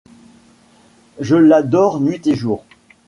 Je 1.19 1.35
l'adore 1.35 1.99
nuit 1.99 2.27
et 2.27 2.33
jour 2.33 2.65